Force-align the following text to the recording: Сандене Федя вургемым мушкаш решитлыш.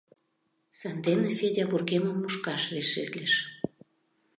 Сандене 0.79 1.29
Федя 1.37 1.65
вургемым 1.69 2.17
мушкаш 2.21 2.63
решитлыш. 2.73 3.33